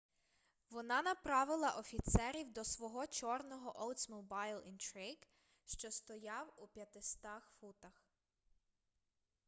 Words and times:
вона 0.69 1.01
направила 1.01 1.69
офіцерів 1.71 2.53
до 2.53 2.63
свого 2.63 3.07
чорного 3.07 3.71
oldsmobile 3.71 4.73
intrigue 4.73 5.27
що 5.65 5.91
стояв 5.91 6.53
у 6.57 6.67
500 6.67 7.21
футах 7.59 8.07